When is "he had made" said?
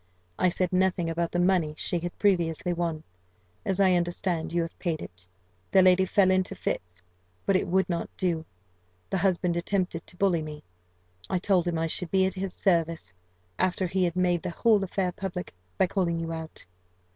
13.85-14.41